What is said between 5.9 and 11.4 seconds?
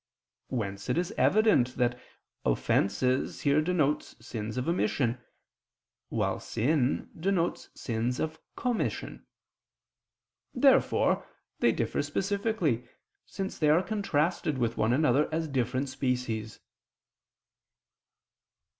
while "sin" denotes sins of commission. Therefore